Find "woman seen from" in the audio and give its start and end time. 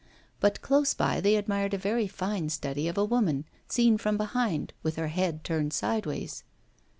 3.05-4.17